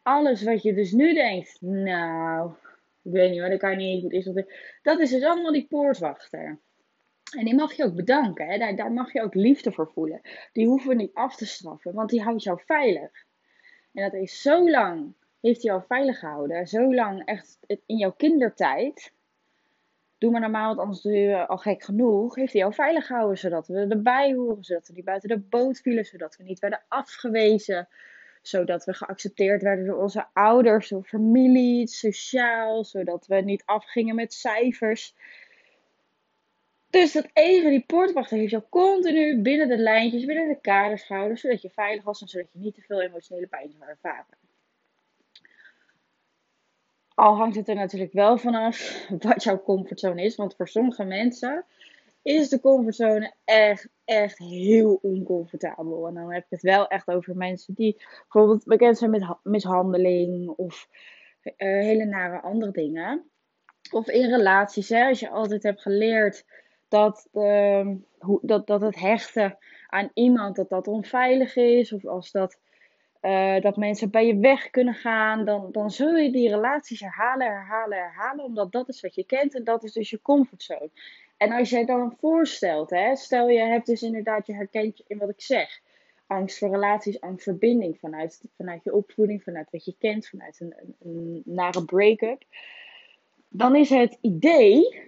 Alles 0.04 0.44
wat 0.44 0.64
je 0.64 0.74
dus 0.74 0.92
nu 0.92 1.14
denkt. 1.14 1.58
Nou, 1.62 2.52
ik 3.02 3.12
weet 3.12 3.32
niet, 3.32 3.40
maar 3.40 3.50
dat 3.50 3.60
kan 3.60 3.78
niet 3.78 4.02
goed 4.02 4.14
is. 4.14 4.32
Dat 4.82 5.00
is 5.00 5.10
dus 5.10 5.24
allemaal 5.24 5.52
die 5.52 5.68
poortwachter. 5.68 6.60
En 7.38 7.46
die 7.46 7.56
mag 7.56 7.74
je 7.74 7.84
ook 7.84 7.96
bedanken. 7.96 8.48
Hè? 8.48 8.58
Daar, 8.58 8.76
daar 8.76 8.92
mag 8.92 9.14
je 9.14 9.22
ook 9.22 9.34
liefde 9.34 9.72
voor 9.72 9.92
voelen. 9.94 10.22
Die 10.54 10.68
hoeven 10.68 10.90
we 10.90 10.96
niet 10.96 11.14
af 11.14 11.36
te 11.36 11.46
straffen, 11.46 11.94
want 11.94 12.10
die 12.10 12.22
houdt 12.22 12.44
jou 12.44 12.60
veilig. 12.66 13.26
En 13.98 14.04
dat 14.04 14.14
is 14.14 14.42
zo 14.42 14.70
lang, 14.70 15.14
heeft 15.42 15.62
hij 15.62 15.72
jou 15.72 15.84
veilig 15.88 16.20
gehouden. 16.20 16.68
Zo 16.68 16.94
lang, 16.94 17.26
echt 17.26 17.58
in 17.86 17.98
jouw 17.98 18.12
kindertijd. 18.12 19.14
Doe 20.18 20.32
maar 20.32 20.42
normaal, 20.42 20.68
want 20.68 20.80
anders 20.80 21.02
doe 21.02 21.14
je 21.14 21.48
al 21.48 21.58
gek 21.58 21.84
genoeg. 21.84 22.36
Heeft 22.36 22.52
hij 22.52 22.62
jou 22.62 22.74
veilig 22.74 23.06
gehouden, 23.06 23.38
zodat 23.38 23.68
we 23.68 23.86
erbij 23.90 24.34
horen. 24.34 24.64
Zodat 24.64 24.88
we 24.88 24.94
niet 24.94 25.06
buiten 25.06 25.30
de 25.30 25.40
boot 25.40 25.80
vielen. 25.80 26.06
Zodat 26.06 26.38
we 26.38 26.44
niet 26.44 26.60
werden 26.60 26.84
afgewezen 26.88 27.88
zodat 28.42 28.86
we 28.86 28.94
geaccepteerd 28.94 29.62
werden 29.62 29.86
door 29.86 30.02
onze 30.02 30.26
ouders, 30.34 30.90
door 30.90 31.04
familie, 31.04 31.88
sociaal, 31.88 32.84
zodat 32.84 33.28
we 33.28 33.36
niet 33.36 33.64
afgingen 33.66 34.16
met 34.16 34.34
cijfers. 34.34 35.16
Dus 36.90 37.12
dat 37.12 37.30
ego, 37.34 37.70
die 37.70 37.84
poortwachter, 37.86 38.38
heeft 38.38 38.52
jou 38.52 38.64
continu 38.70 39.42
binnen 39.42 39.68
de 39.68 39.78
lijntjes, 39.78 40.26
binnen 40.26 40.48
de 40.48 40.62
kaders 40.62 41.04
gehouden, 41.04 41.38
zodat 41.38 41.62
je 41.62 41.70
veilig 41.70 42.04
was 42.04 42.22
en 42.22 42.28
zodat 42.28 42.52
je 42.52 42.60
niet 42.60 42.76
te 42.76 42.82
veel 42.82 43.02
emotionele 43.02 43.48
pijn 43.48 43.72
zou 43.72 43.90
ervaren. 43.90 44.38
Al 47.14 47.36
hangt 47.36 47.56
het 47.56 47.68
er 47.68 47.76
natuurlijk 47.76 48.14
wel 48.14 48.38
vanaf 48.38 49.06
wat 49.20 49.44
jouw 49.44 49.64
comfortzone 49.64 50.24
is, 50.24 50.36
want 50.36 50.56
voor 50.56 50.68
sommige 50.68 51.04
mensen 51.04 51.66
is 52.22 52.50
de 52.50 52.60
comfortzone 52.60 53.34
echt, 53.46 53.88
echt 54.06 54.38
heel 54.38 55.00
oncomfortabel. 55.02 56.08
En 56.08 56.14
dan 56.14 56.34
heb 56.34 56.44
ik 56.44 56.50
het 56.50 56.62
wel 56.62 56.88
echt 56.88 57.08
over 57.08 57.36
mensen 57.36 57.74
die 57.74 58.02
bijvoorbeeld 58.22 58.66
bekend 58.66 58.98
zijn 58.98 59.12
met 59.12 59.36
mishandeling 59.44 60.50
of 60.50 60.88
uh, 61.44 61.54
hele 61.58 62.06
nare 62.06 62.42
andere 62.42 62.72
dingen. 62.72 63.30
Of 63.92 64.08
in 64.08 64.30
relaties, 64.30 64.92
als 64.92 65.20
je 65.20 65.30
altijd 65.30 65.64
hebt 65.64 65.82
geleerd 65.82 66.46
dat, 66.88 67.28
uh, 67.34 67.88
hoe, 68.20 68.40
dat, 68.42 68.68
dat 68.68 68.82
het 68.82 69.00
hechten 69.00 69.58
aan 69.88 70.12
iemand 70.14 70.56
dat 70.56 70.70
dat 70.70 70.88
onveilig 70.88 71.56
is. 71.56 71.94
Of 71.94 72.06
als 72.06 72.32
dat, 72.32 72.60
uh, 73.22 73.62
dat 73.62 73.78
mensen 73.78 74.10
bij 74.10 74.28
je 74.28 74.38
weg 74.38 74.70
kunnen 74.70 74.94
gaan. 74.94 75.46
Dan, 75.46 75.72
dan 75.72 75.92
zul 75.92 76.16
je 76.16 76.32
die 76.32 76.50
relaties 76.50 77.00
herhalen, 77.00 77.48
herhalen, 77.48 77.98
herhalen. 77.98 78.46
Omdat 78.46 78.72
dat 78.72 78.90
is 78.90 79.02
wat 79.02 79.16
je 79.16 79.26
kent 79.26 79.56
en 79.56 79.64
dat 79.64 79.84
is 79.84 79.94
dus 79.94 80.10
je 80.10 80.22
comfortzone. 80.22 80.90
En 81.38 81.52
als 81.52 81.70
jij 81.70 81.86
dan 81.86 82.16
voorstelt, 82.20 82.90
hè, 82.90 83.16
stel 83.16 83.50
je 83.50 83.60
hebt 83.60 83.86
dus 83.86 84.02
inderdaad, 84.02 84.48
je 84.48 84.54
herkent 84.54 85.02
in 85.08 85.18
wat 85.18 85.30
ik 85.30 85.42
zeg. 85.42 85.80
Angst 86.28 86.58
voor 86.58 86.70
relaties, 86.70 87.22
angst 87.22 87.44
voor 87.44 87.58
binding 87.58 87.98
vanuit, 88.00 88.42
vanuit 88.56 88.84
je 88.84 88.94
opvoeding, 88.94 89.44
vanuit 89.44 89.72
wat 89.72 89.86
je 89.86 89.96
kent, 90.00 90.28
vanuit 90.28 90.60
een, 90.60 90.74
een, 90.78 90.96
een 91.00 91.42
nare 91.46 91.86
break-up. 91.86 92.44
Dan 93.50 93.76
is 93.76 93.90
het 93.90 94.18
idee 94.22 95.06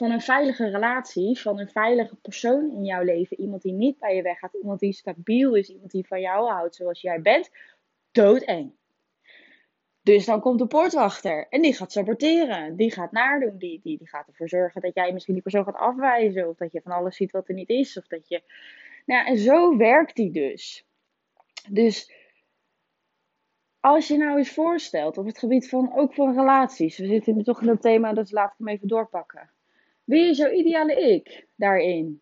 van 0.00 0.10
een 0.10 0.20
veilige 0.20 0.70
relatie, 0.70 1.40
van 1.40 1.58
een 1.58 1.68
veilige 1.68 2.16
persoon 2.16 2.70
in 2.72 2.84
jouw 2.84 3.02
leven, 3.02 3.40
iemand 3.40 3.62
die 3.62 3.72
niet 3.72 3.98
bij 3.98 4.16
je 4.16 4.22
weggaat, 4.22 4.54
iemand 4.54 4.80
die 4.80 4.92
stabiel 4.92 5.54
is, 5.54 5.68
iemand 5.68 5.90
die 5.90 6.06
van 6.06 6.20
jou 6.20 6.50
houdt 6.50 6.74
zoals 6.74 7.00
jij 7.00 7.20
bent, 7.20 7.50
doodeng. 8.12 8.72
Dus 10.02 10.24
dan 10.24 10.40
komt 10.40 10.58
de 10.58 10.66
poortwachter 10.66 11.46
en 11.48 11.62
die 11.62 11.74
gaat 11.74 11.92
saboteren. 11.92 12.76
Die 12.76 12.92
gaat 12.92 13.12
naardoen. 13.12 13.58
Die, 13.58 13.80
die, 13.82 13.98
die 13.98 14.08
gaat 14.08 14.28
ervoor 14.28 14.48
zorgen 14.48 14.80
dat 14.80 14.94
jij 14.94 15.12
misschien 15.12 15.34
die 15.34 15.42
persoon 15.42 15.64
gaat 15.64 15.76
afwijzen. 15.76 16.48
Of 16.48 16.56
dat 16.56 16.72
je 16.72 16.80
van 16.82 16.92
alles 16.92 17.16
ziet 17.16 17.30
wat 17.30 17.48
er 17.48 17.54
niet 17.54 17.68
is. 17.68 17.98
Of 17.98 18.06
dat 18.06 18.28
je. 18.28 18.42
Nou, 19.06 19.26
en 19.26 19.38
zo 19.38 19.76
werkt 19.76 20.16
die 20.16 20.30
dus. 20.30 20.86
Dus 21.70 22.12
als 23.80 24.08
je 24.08 24.16
nou 24.16 24.38
eens 24.38 24.52
voorstelt 24.52 25.18
op 25.18 25.26
het 25.26 25.38
gebied 25.38 25.68
van 25.68 25.92
ook 25.94 26.14
van 26.14 26.34
relaties. 26.34 26.98
We 26.98 27.06
zitten 27.06 27.36
nu 27.36 27.42
toch 27.42 27.60
in 27.60 27.66
dat 27.66 27.82
thema, 27.82 28.12
dus 28.12 28.30
laat 28.30 28.50
ik 28.50 28.58
hem 28.58 28.68
even 28.68 28.88
doorpakken. 28.88 29.50
Wie 30.10 30.28
is 30.28 30.38
jouw 30.38 30.50
ideale 30.50 30.94
ik 30.94 31.46
daarin? 31.56 32.20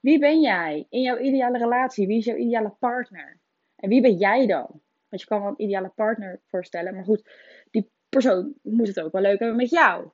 Wie 0.00 0.18
ben 0.18 0.40
jij 0.40 0.86
in 0.90 1.00
jouw 1.00 1.18
ideale 1.18 1.58
relatie? 1.58 2.06
Wie 2.06 2.18
is 2.18 2.24
jouw 2.24 2.36
ideale 2.36 2.74
partner? 2.78 3.38
En 3.76 3.88
wie 3.88 4.00
ben 4.00 4.16
jij 4.16 4.46
dan? 4.46 4.80
Want 5.08 5.22
je 5.22 5.26
kan 5.26 5.40
wel 5.40 5.48
een 5.48 5.62
ideale 5.62 5.92
partner 5.94 6.40
voorstellen. 6.46 6.94
Maar 6.94 7.04
goed, 7.04 7.30
die 7.70 7.90
persoon 8.08 8.54
moet 8.62 8.86
het 8.86 9.00
ook 9.00 9.12
wel 9.12 9.22
leuk 9.22 9.38
hebben 9.38 9.56
met 9.56 9.70
jou. 9.70 10.08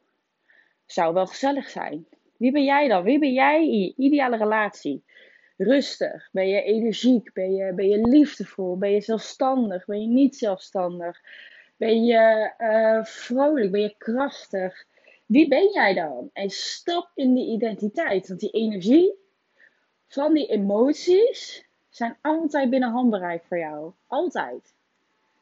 Zou 0.86 1.14
wel 1.14 1.26
gezellig 1.26 1.68
zijn. 1.68 2.06
Wie 2.36 2.52
ben 2.52 2.64
jij 2.64 2.88
dan? 2.88 3.02
Wie 3.02 3.18
ben 3.18 3.32
jij 3.32 3.62
in 3.62 3.80
je 3.80 3.94
ideale 3.96 4.36
relatie? 4.36 5.04
Rustig? 5.56 6.28
Ben 6.32 6.48
je 6.48 6.62
energiek? 6.62 7.32
Ben 7.32 7.54
je, 7.54 7.72
ben 7.74 7.88
je 7.88 8.08
liefdevol? 8.08 8.78
Ben 8.78 8.90
je 8.90 9.00
zelfstandig? 9.00 9.84
Ben 9.84 10.00
je 10.00 10.08
niet 10.08 10.36
zelfstandig? 10.36 11.20
Ben 11.76 12.04
je 12.04 12.52
uh, 12.58 13.04
vrolijk? 13.04 13.70
Ben 13.70 13.80
je 13.80 13.94
krachtig? 13.98 14.88
Wie 15.30 15.48
ben 15.48 15.72
jij 15.72 15.94
dan? 15.94 16.30
En 16.32 16.50
stap 16.50 17.10
in 17.14 17.34
die 17.34 17.52
identiteit. 17.52 18.28
Want 18.28 18.40
die 18.40 18.50
energie 18.50 19.14
van 20.06 20.34
die 20.34 20.46
emoties 20.46 21.68
zijn 21.88 22.18
altijd 22.20 22.70
binnen 22.70 22.90
handbereik 22.90 23.44
voor 23.44 23.58
jou. 23.58 23.92
Altijd. 24.06 24.74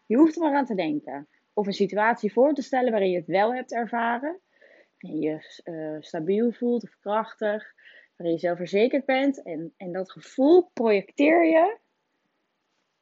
Je 0.07 0.17
hoeft 0.17 0.37
er 0.37 0.43
maar 0.43 0.55
aan 0.55 0.65
te 0.65 0.75
denken. 0.75 1.29
Of 1.53 1.67
een 1.67 1.73
situatie 1.73 2.33
voor 2.33 2.55
te 2.55 2.63
stellen 2.63 2.91
waarin 2.91 3.11
je 3.11 3.17
het 3.17 3.27
wel 3.27 3.55
hebt 3.55 3.73
ervaren. 3.73 4.41
En 4.99 5.21
je 5.21 5.61
uh, 5.65 5.97
stabiel 6.01 6.53
voelt 6.53 6.83
of 6.83 6.99
krachtig. 7.01 7.75
Waarin 8.17 8.35
je 8.35 8.41
zelfverzekerd 8.41 9.05
bent. 9.05 9.43
En, 9.43 9.75
en 9.77 9.93
dat 9.93 10.11
gevoel 10.11 10.71
projecteer 10.73 11.45
je 11.45 11.79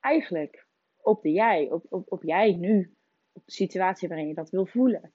eigenlijk 0.01 0.67
op 1.03 1.23
de 1.23 1.33
jij. 1.33 1.71
Op, 1.71 1.85
op, 1.89 2.13
op 2.13 2.23
jij 2.23 2.53
nu. 2.53 2.95
Op 3.33 3.43
de 3.45 3.53
situatie 3.53 4.09
waarin 4.09 4.29
je 4.29 4.35
dat 4.35 4.51
wil 4.51 4.67
voelen. 4.67 5.13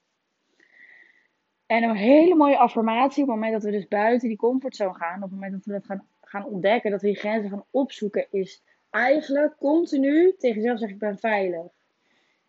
En 1.72 1.84
een 1.84 1.96
hele 1.96 2.36
mooie 2.36 2.58
affirmatie 2.58 3.24
op 3.24 3.30
het 3.30 3.38
moment 3.38 3.54
dat 3.54 3.64
we 3.64 3.72
dus 3.72 3.88
buiten 3.88 4.28
die 4.28 4.38
comfortzone 4.38 4.94
gaan, 4.94 5.16
op 5.16 5.22
het 5.22 5.32
moment 5.32 5.52
dat 5.52 5.66
we 5.66 5.72
dat 5.72 5.86
gaan, 5.86 6.08
gaan 6.22 6.46
ontdekken, 6.46 6.92
dat 6.92 7.02
we 7.02 7.08
die 7.08 7.16
grenzen 7.16 7.50
gaan 7.50 7.66
opzoeken, 7.72 8.28
is 8.32 8.64
eigenlijk 8.90 9.56
continu 9.58 10.36
tegen 10.38 10.62
jezelf 10.62 10.80
zeggen: 10.80 10.98
Ik 10.98 11.04
ben 11.04 11.20
veilig. 11.20 11.66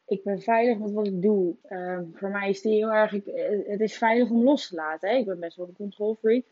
Ik 0.06 0.22
ben 0.22 0.40
veilig 0.40 0.78
met 0.78 0.92
wat 0.92 1.06
ik 1.06 1.22
doe. 1.22 1.54
Ehm, 1.62 2.04
voor 2.12 2.30
mij 2.30 2.48
is 2.48 2.60
die 2.60 2.74
heel 2.74 2.92
erg, 2.92 3.12
ik, 3.12 3.24
het 3.66 3.80
is 3.80 3.98
veilig 3.98 4.30
om 4.30 4.42
los 4.42 4.68
te 4.68 4.74
laten. 4.74 5.08
Hè? 5.08 5.16
Ik 5.16 5.26
ben 5.26 5.40
best 5.40 5.56
wel 5.56 5.66
een 5.66 5.76
control 5.76 6.14
freak. 6.14 6.44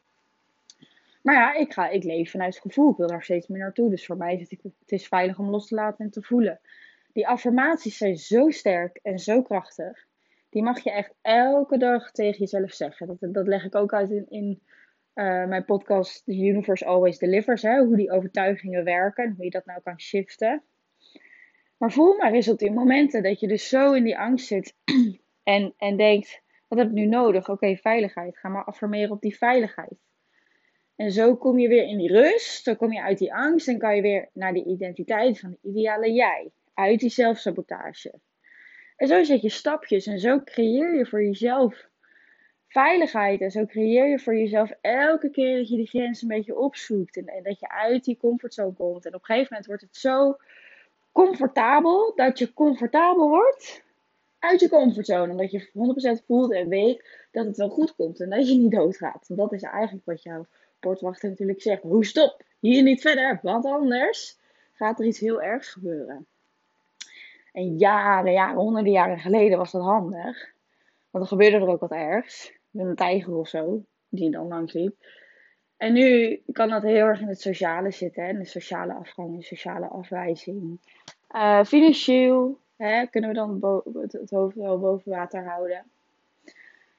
Maar 1.23 1.35
ja, 1.35 1.55
ik, 1.55 1.73
ga, 1.73 1.89
ik 1.89 2.05
leef 2.05 2.31
vanuit 2.31 2.55
het 2.55 2.62
gevoel. 2.62 2.91
Ik 2.91 2.97
wil 2.97 3.09
daar 3.09 3.23
steeds 3.23 3.47
meer 3.47 3.61
naartoe. 3.61 3.91
Dus 3.91 4.07
voor 4.07 4.17
mij 4.17 4.35
is 4.35 4.50
het, 4.50 4.62
het 4.62 4.93
is 4.93 5.07
veilig 5.07 5.39
om 5.39 5.50
los 5.50 5.67
te 5.67 5.75
laten 5.75 6.05
en 6.05 6.11
te 6.11 6.23
voelen. 6.23 6.61
Die 7.12 7.29
affirmaties 7.29 7.97
zijn 7.97 8.17
zo 8.17 8.50
sterk 8.50 8.99
en 9.03 9.19
zo 9.19 9.43
krachtig. 9.43 10.09
Die 10.50 10.62
mag 10.62 10.80
je 10.85 10.90
echt 10.90 11.14
elke 11.23 11.78
dag 11.78 12.11
tegen 12.11 12.38
jezelf 12.38 12.73
zeggen. 12.73 13.07
Dat, 13.07 13.35
dat 13.35 13.47
leg 13.47 13.64
ik 13.64 13.75
ook 13.75 13.92
uit 13.92 14.11
in, 14.11 14.26
in 14.28 14.62
uh, 15.14 15.47
mijn 15.47 15.64
podcast 15.64 16.25
The 16.25 16.37
Universe 16.37 16.85
Always 16.85 17.19
Delivers. 17.19 17.62
Hè? 17.62 17.85
Hoe 17.85 17.97
die 17.97 18.11
overtuigingen 18.11 18.85
werken 18.85 19.25
en 19.25 19.35
hoe 19.37 19.45
je 19.45 19.50
dat 19.50 19.66
nou 19.66 19.80
kan 19.83 20.00
shiften. 20.00 20.62
Maar 21.76 21.92
voel 21.92 22.16
maar 22.16 22.33
eens 22.33 22.49
op 22.49 22.59
die 22.59 22.71
momenten 22.71 23.23
dat 23.23 23.40
je 23.40 23.49
dus 23.49 23.69
zo 23.69 23.92
in 23.92 24.04
die 24.04 24.19
angst 24.19 24.47
zit 24.47 24.75
en, 25.42 25.75
en 25.76 25.97
denkt: 25.97 26.42
wat 26.69 26.78
heb 26.78 26.88
ik 26.88 26.95
nu 26.95 27.07
nodig? 27.07 27.49
Oké, 27.49 27.76
veiligheid. 27.76 28.38
Ga 28.38 28.49
maar 28.49 28.64
affirmeren 28.64 29.11
op 29.11 29.21
die 29.21 29.37
veiligheid. 29.37 29.99
En 30.97 31.12
zo 31.12 31.37
kom 31.37 31.59
je 31.59 31.69
weer 31.69 31.85
in 31.85 31.99
die 31.99 32.12
rust, 32.12 32.62
zo 32.62 32.75
kom 32.75 32.92
je 32.92 33.02
uit 33.02 33.19
die 33.19 33.35
angst 33.35 33.69
en 33.69 33.78
kan 33.78 33.97
je 33.97 34.02
weer 34.02 34.28
naar 34.33 34.52
die 34.52 34.64
identiteit 34.64 35.38
van 35.38 35.50
de 35.50 35.69
ideale 35.69 36.12
jij. 36.12 36.50
Uit 36.75 37.00
die 37.00 37.11
zelfsabotage. 37.11 38.21
En 39.00 39.09
zo 39.09 39.23
zet 39.23 39.42
je 39.42 39.49
stapjes 39.49 40.07
en 40.07 40.19
zo 40.19 40.40
creëer 40.45 40.97
je 40.97 41.07
voor 41.07 41.23
jezelf 41.23 41.88
veiligheid. 42.69 43.40
En 43.40 43.50
zo 43.50 43.66
creëer 43.66 44.09
je 44.09 44.19
voor 44.19 44.37
jezelf 44.37 44.73
elke 44.80 45.30
keer 45.30 45.57
dat 45.57 45.69
je 45.69 45.76
die 45.76 45.87
grens 45.87 46.23
een 46.23 46.28
beetje 46.28 46.59
opzoekt. 46.59 47.16
En, 47.16 47.26
en, 47.26 47.42
dat 47.42 47.61
je 47.61 47.69
uit 47.69 48.04
die 48.04 48.16
comfortzone 48.16 48.73
komt. 48.73 49.07
En 49.07 49.14
op 49.14 49.21
een 49.21 49.26
gegeven 49.26 49.47
moment 49.50 49.66
wordt 49.66 49.83
het 49.83 49.97
zo 49.97 50.37
comfortabel 51.12 52.12
dat 52.14 52.38
je 52.38 52.52
comfortabel 52.52 53.28
wordt 53.28 53.83
uit 54.38 54.61
je 54.61 54.69
comfortzone. 54.69 55.30
Omdat 55.30 55.50
je 55.50 56.21
100% 56.21 56.25
voelt 56.26 56.52
en 56.52 56.69
weet 56.69 57.26
dat 57.30 57.47
het 57.47 57.57
wel 57.57 57.69
goed 57.69 57.95
komt. 57.95 58.21
En 58.21 58.30
dat 58.30 58.49
je 58.49 58.54
niet 58.54 58.73
doodgaat. 58.73 59.28
En 59.28 59.37
dat 59.37 59.52
is 59.52 59.62
eigenlijk 59.62 60.07
wat 60.07 60.23
jouw 60.23 60.47
portwachter 60.80 61.28
natuurlijk 61.28 61.62
zegt. 61.62 61.83
Hoe 61.83 62.04
stop, 62.04 62.42
hier 62.59 62.83
niet 62.83 63.00
verder, 63.00 63.38
want 63.42 63.64
anders 63.64 64.38
gaat 64.73 64.99
er 64.99 65.07
iets 65.07 65.21
heel 65.21 65.42
ergs 65.42 65.69
gebeuren. 65.69 66.26
En 67.52 67.78
jaren, 67.78 68.33
jaren, 68.33 68.57
honderden 68.57 68.92
jaren 68.92 69.19
geleden 69.19 69.59
was 69.59 69.73
dat 69.73 69.83
handig. 69.83 70.52
Want 71.11 71.28
dan 71.28 71.38
gebeurde 71.38 71.57
er 71.57 71.73
ook 71.73 71.80
wat 71.80 71.90
ergs. 71.90 72.52
Met 72.71 72.87
een 72.87 72.95
tijger 72.95 73.35
of 73.35 73.49
zo, 73.49 73.85
die 74.09 74.30
dan 74.30 74.49
langs 74.49 74.73
liep. 74.73 74.95
En 75.76 75.92
nu 75.92 76.40
kan 76.52 76.69
dat 76.69 76.83
heel 76.83 77.07
erg 77.07 77.21
in 77.21 77.28
het 77.28 77.40
sociale 77.40 77.90
zitten. 77.90 78.28
In 78.28 78.38
de 78.38 78.45
sociale 78.45 78.92
afgang, 78.92 79.37
de 79.37 79.42
sociale 79.42 79.87
afwijzing. 79.87 80.80
Uh, 81.30 81.64
financieel 81.64 82.59
hè, 82.76 83.07
kunnen 83.07 83.30
we 83.30 83.37
dan 83.37 83.80
het 84.11 84.30
hoofd 84.30 84.57
wel 84.57 84.78
boven 84.78 85.11
water 85.11 85.45
houden. 85.45 85.85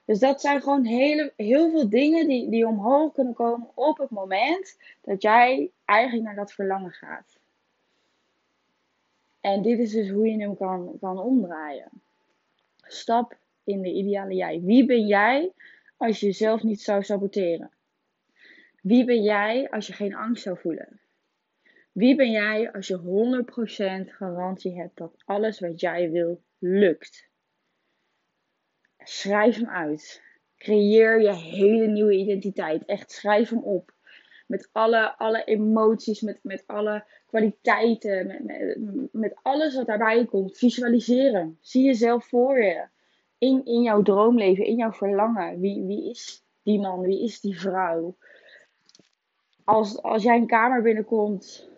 Dus 0.05 0.19
dat 0.19 0.41
zijn 0.41 0.61
gewoon 0.61 0.85
hele, 0.85 1.33
heel 1.35 1.69
veel 1.69 1.89
dingen 1.89 2.27
die, 2.27 2.49
die 2.49 2.67
omhoog 2.67 3.13
kunnen 3.13 3.33
komen 3.33 3.67
op 3.73 3.97
het 3.97 4.09
moment 4.09 4.77
dat 5.01 5.21
jij 5.21 5.71
eigenlijk 5.85 6.25
naar 6.25 6.35
dat 6.35 6.53
verlangen 6.53 6.91
gaat. 6.91 7.39
En 9.41 9.61
dit 9.61 9.79
is 9.79 9.91
dus 9.91 10.09
hoe 10.09 10.27
je 10.27 10.41
hem 10.41 10.57
kan, 10.57 10.97
kan 10.99 11.19
omdraaien. 11.19 11.91
Stap 12.77 13.37
in 13.63 13.81
de 13.81 13.91
ideale 13.91 14.33
jij. 14.33 14.61
Wie 14.61 14.85
ben 14.85 15.07
jij 15.07 15.53
als 15.97 16.19
je 16.19 16.25
jezelf 16.25 16.63
niet 16.63 16.81
zou 16.81 17.03
saboteren? 17.03 17.71
Wie 18.81 19.05
ben 19.05 19.21
jij 19.21 19.69
als 19.69 19.87
je 19.87 19.93
geen 19.93 20.15
angst 20.15 20.43
zou 20.43 20.57
voelen? 20.57 20.99
Wie 21.91 22.15
ben 22.15 22.31
jij 22.31 22.71
als 22.71 22.87
je 22.87 22.97
100% 24.07 24.09
garantie 24.09 24.75
hebt 24.75 24.97
dat 24.97 25.15
alles 25.25 25.59
wat 25.59 25.79
jij 25.79 26.11
wil 26.11 26.41
lukt? 26.57 27.29
Schrijf 28.97 29.55
hem 29.55 29.69
uit. 29.69 30.23
Creëer 30.57 31.21
je 31.21 31.33
hele 31.33 31.87
nieuwe 31.87 32.15
identiteit. 32.15 32.85
Echt 32.85 33.11
schrijf 33.11 33.49
hem 33.49 33.63
op. 33.63 33.93
Met 34.51 34.69
alle, 34.71 35.17
alle 35.17 35.43
emoties, 35.43 36.21
met, 36.21 36.39
met 36.43 36.63
alle 36.67 37.03
kwaliteiten, 37.27 38.27
met, 38.27 38.43
met, 38.43 38.77
met 39.11 39.39
alles 39.41 39.75
wat 39.75 39.85
daarbij 39.85 40.25
komt. 40.25 40.57
Visualiseren. 40.57 41.57
Zie 41.61 41.83
jezelf 41.83 42.25
voor 42.25 42.63
je. 42.63 42.87
In, 43.37 43.65
in 43.65 43.81
jouw 43.81 44.01
droomleven, 44.01 44.65
in 44.65 44.75
jouw 44.75 44.91
verlangen. 44.91 45.59
Wie, 45.59 45.85
wie 45.85 46.09
is 46.09 46.43
die 46.63 46.79
man? 46.79 47.01
Wie 47.01 47.23
is 47.23 47.39
die 47.41 47.59
vrouw? 47.59 48.15
Als, 49.63 50.01
als 50.01 50.23
jij 50.23 50.37
een 50.37 50.47
kamer 50.47 50.81
binnenkomt, 50.81 51.69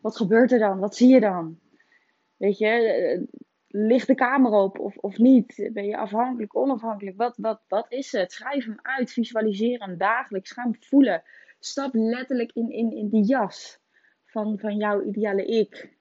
wat 0.00 0.16
gebeurt 0.16 0.52
er 0.52 0.58
dan? 0.58 0.78
Wat 0.78 0.96
zie 0.96 1.08
je 1.08 1.20
dan? 1.20 1.58
Weet 2.36 2.58
je, 2.58 3.28
ligt 3.68 4.06
de 4.06 4.14
kamer 4.14 4.52
op 4.52 4.78
of, 4.78 4.96
of 4.96 5.18
niet? 5.18 5.70
Ben 5.72 5.86
je 5.86 5.96
afhankelijk, 5.96 6.56
onafhankelijk? 6.56 7.16
Wat, 7.16 7.36
wat, 7.36 7.60
wat 7.68 7.86
is 7.88 8.12
het? 8.12 8.32
Schrijf 8.32 8.64
hem 8.64 8.78
uit, 8.82 9.12
visualiseer 9.12 9.78
hem 9.78 9.96
dagelijks. 9.96 10.50
Ga 10.50 10.62
hem 10.62 10.76
voelen. 10.80 11.22
Stap 11.60 11.94
letterlijk 11.94 12.50
in, 12.54 12.70
in, 12.70 12.92
in 12.92 13.08
die 13.08 13.24
jas 13.24 13.78
van, 14.24 14.58
van 14.58 14.76
jouw 14.76 15.02
ideale 15.02 15.44
ik. 15.44 15.98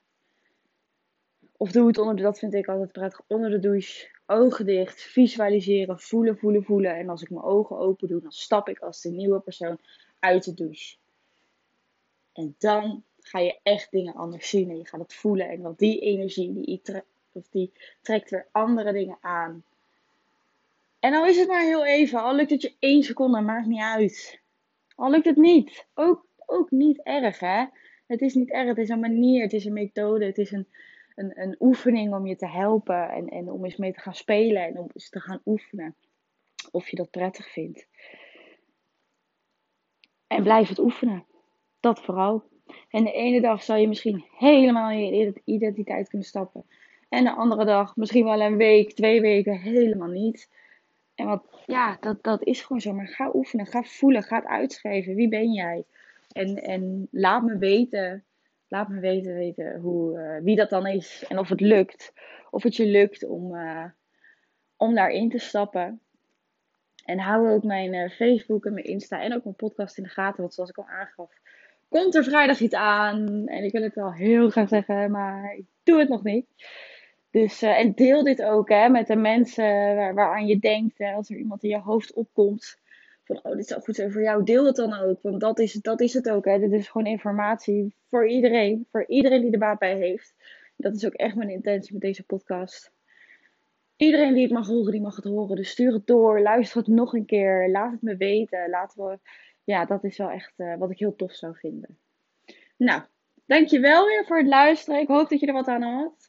Of 1.58 1.72
doe 1.72 1.88
het 1.88 1.98
onder 1.98 2.16
de, 2.16 2.22
dat 2.22 2.40
vind 2.40 2.54
ik 2.54 2.68
altijd 2.68 2.92
prettig, 2.92 3.22
onder 3.28 3.50
de 3.50 3.60
douche. 3.60 4.18
Ogen 4.26 4.66
dicht, 4.66 5.02
visualiseren, 5.02 6.00
voelen, 6.00 6.38
voelen, 6.38 6.64
voelen. 6.64 6.96
En 6.96 7.10
als 7.10 7.22
ik 7.22 7.30
mijn 7.30 7.44
ogen 7.44 7.78
open 7.78 8.08
doe, 8.08 8.22
dan 8.22 8.32
stap 8.32 8.70
ik 8.70 8.80
als 8.80 9.02
de 9.02 9.10
nieuwe 9.10 9.40
persoon 9.40 9.80
uit 10.20 10.44
de 10.44 10.54
douche. 10.54 10.96
En 12.34 12.56
dan 12.58 13.04
ga 13.20 13.40
je 13.40 13.60
echt 13.64 13.92
dingen 13.92 14.14
anders 14.14 14.50
zien 14.50 14.70
en 14.70 14.78
je 14.78 14.88
gaat 14.88 15.00
het 15.00 15.14
voelen. 15.14 15.50
En 15.50 15.62
want 15.62 15.80
die 15.80 16.00
energie, 16.00 16.54
die, 16.54 16.82
of 17.32 17.48
die 17.50 17.72
trekt 18.02 18.30
weer 18.30 18.48
andere 18.52 18.92
dingen 18.92 19.18
aan. 19.22 19.64
En 21.00 21.12
dan 21.12 21.28
is 21.28 21.38
het 21.38 21.48
maar 21.48 21.62
heel 21.64 21.86
even, 21.86 22.24
al 22.24 22.36
lukt 22.36 22.50
het 22.50 22.62
je 22.62 22.74
één 22.80 23.04
seconde, 23.04 23.42
maakt 23.42 23.68
niet 23.68 23.82
uit. 23.82 24.39
Al 25.00 25.10
lukt 25.10 25.26
het 25.26 25.36
niet, 25.36 25.88
ook, 25.94 26.26
ook 26.46 26.72
niet 26.72 27.02
erg 27.04 27.40
hè. 27.40 27.66
Het 28.08 28.22
is 28.22 28.34
niet 28.34 28.52
erg, 28.52 28.68
het 28.68 28.78
is 28.78 28.90
een 28.90 29.00
manier, 29.00 29.42
het 29.42 29.54
is 29.54 29.66
een 29.66 29.74
methode, 29.74 30.26
het 30.26 30.38
is 30.38 30.52
een, 30.52 30.68
een, 31.16 31.42
een 31.42 31.56
oefening 31.60 32.14
om 32.14 32.28
je 32.28 32.36
te 32.36 32.48
helpen 32.48 33.10
en, 33.10 33.28
en 33.28 33.52
om 33.52 33.66
eens 33.66 33.76
mee 33.76 33.94
te 33.94 34.00
gaan 34.00 34.16
spelen 34.16 34.64
en 34.64 34.78
om 34.78 34.90
eens 34.94 35.10
te 35.10 35.20
gaan 35.20 35.42
oefenen. 35.46 35.96
Of 36.72 36.90
je 36.90 36.96
dat 36.96 37.10
prettig 37.10 37.52
vindt. 37.52 37.88
En 40.28 40.44
blijf 40.44 40.70
het 40.70 40.80
oefenen. 40.80 41.26
Dat 41.80 42.00
vooral. 42.00 42.44
En 42.90 43.04
de 43.04 43.12
ene 43.12 43.42
dag 43.42 43.64
zal 43.64 43.76
je 43.76 43.88
misschien 43.88 44.26
helemaal 44.38 44.92
in 44.92 45.16
je 45.16 45.42
identiteit 45.46 46.10
kunnen 46.10 46.28
stappen. 46.28 46.66
En 47.10 47.24
de 47.24 47.36
andere 47.36 47.66
dag, 47.66 47.96
misschien 47.96 48.26
wel 48.26 48.42
een 48.42 48.58
week, 48.58 48.94
twee 48.94 49.22
weken, 49.22 49.60
helemaal 49.60 50.08
niet. 50.08 50.50
En 51.20 51.26
wat, 51.26 51.44
ja, 51.66 51.98
dat, 52.00 52.24
dat 52.24 52.44
is 52.44 52.62
gewoon 52.62 52.82
zo. 52.82 52.94
Maar 52.94 53.08
ga 53.08 53.32
oefenen, 53.34 53.66
ga 53.66 53.84
voelen, 53.84 54.24
ga 54.24 54.36
het 54.36 54.46
uitschrijven. 54.46 55.16
Wie 55.16 55.30
ben 55.30 55.52
jij? 55.52 55.84
En, 56.32 56.64
en 56.64 57.08
laat 57.12 57.44
me 57.44 57.58
weten, 57.58 58.24
laat 58.68 58.88
me 58.88 59.00
weten, 59.00 59.34
weten 59.34 59.80
hoe, 59.80 60.20
uh, 60.20 60.44
wie 60.44 60.56
dat 60.56 60.70
dan 60.70 60.88
is. 60.88 61.26
En 61.28 61.40
of 61.40 61.50
het 61.50 61.62
lukt. 61.62 62.14
Of 62.50 62.64
het 62.64 62.76
je 62.76 62.86
lukt 62.86 63.24
om, 63.28 63.56
uh, 63.56 63.86
om 64.78 64.96
daarin 64.96 65.30
te 65.30 65.38
stappen. 65.38 66.02
En 67.06 67.20
hou 67.20 67.50
ook 67.50 67.64
mijn 67.64 67.94
uh, 67.94 68.10
Facebook 68.10 68.66
en 68.66 68.74
mijn 68.74 68.86
Insta 68.86 69.22
en 69.22 69.36
ook 69.36 69.44
mijn 69.44 69.56
podcast 69.56 69.98
in 69.98 70.04
de 70.04 70.10
gaten. 70.10 70.42
Want 70.42 70.54
zoals 70.54 70.70
ik 70.70 70.78
al 70.78 70.88
aangaf, 70.88 71.32
komt 71.90 72.16
er 72.16 72.24
vrijdag 72.24 72.60
iets 72.60 72.76
aan. 72.76 73.48
En 73.48 73.64
ik 73.64 73.72
wil 73.72 73.84
het 73.84 73.96
wel 73.96 74.14
heel 74.14 74.50
graag 74.50 74.68
zeggen, 74.68 75.12
maar 75.12 75.56
ik 75.58 75.66
doe 75.84 76.00
het 76.00 76.10
nog 76.10 76.24
niet. 76.24 76.46
Dus, 77.32 77.64
uh, 77.64 77.80
en 77.80 77.94
deel 77.94 78.24
dit 78.24 78.42
ook 78.42 78.70
hè, 78.70 78.90
met 78.90 79.08
de 79.08 79.16
mensen 79.16 79.96
waar, 79.96 80.14
waaraan 80.14 80.48
je 80.48 80.60
denkt. 80.60 80.98
Hè, 80.98 81.14
als 81.14 81.30
er 81.30 81.38
iemand 81.38 81.64
in 81.64 81.70
je 81.70 81.80
hoofd 81.80 82.14
opkomt. 82.14 82.78
Van, 83.24 83.40
oh, 83.44 83.56
dit 83.56 83.68
zou 83.68 83.82
goed 83.82 83.96
zijn 83.96 84.12
voor 84.12 84.22
jou. 84.22 84.44
Deel 84.44 84.66
het 84.66 84.76
dan 84.76 84.94
ook. 84.94 85.22
Want 85.22 85.40
dat 85.40 85.60
is, 85.60 85.74
dat 85.74 86.02
is 86.02 86.14
het 86.14 86.30
ook. 86.30 86.46
Hè. 86.46 86.60
Dit 86.60 86.72
is 86.72 86.88
gewoon 86.88 87.08
informatie 87.08 87.94
voor 88.10 88.28
iedereen. 88.28 88.88
Voor 88.92 89.06
iedereen 89.08 89.42
die 89.42 89.52
er 89.52 89.60
baat 89.60 89.80
bij 89.80 89.96
heeft. 89.96 90.34
Dat 90.76 90.96
is 90.96 91.06
ook 91.06 91.14
echt 91.14 91.36
mijn 91.36 91.50
intentie 91.50 91.94
met 91.94 92.02
deze 92.02 92.24
podcast. 92.24 92.92
Iedereen 93.96 94.34
die 94.34 94.44
het 94.44 94.52
mag 94.52 94.68
horen, 94.68 94.92
die 94.92 95.02
mag 95.02 95.16
het 95.16 95.26
horen. 95.26 95.56
Dus 95.56 95.70
stuur 95.70 95.94
het 95.94 96.08
door. 96.08 96.42
Luister 96.42 96.78
het 96.78 96.88
nog 96.88 97.14
een 97.14 97.26
keer. 97.26 97.70
Laat 97.70 97.92
het 97.92 98.02
me 98.02 98.18
weten. 98.18 98.70
Laten 98.70 99.06
we... 99.06 99.20
Ja, 99.64 99.86
dat 99.86 100.04
is 100.04 100.18
wel 100.18 100.30
echt 100.30 100.54
uh, 100.58 100.78
wat 100.78 100.92
ik 100.92 101.00
heel 101.00 101.16
tof 101.16 101.34
zou 101.34 101.56
vinden. 101.56 101.98
Nou, 102.78 103.02
dankjewel 103.46 104.06
weer 104.06 104.26
voor 104.26 104.38
het 104.38 104.48
luisteren. 104.48 105.00
Ik 105.00 105.08
hoop 105.08 105.30
dat 105.30 105.40
je 105.40 105.48
er 105.48 105.54
wat 105.54 105.68
aan 105.68 105.82
had. 105.82 106.29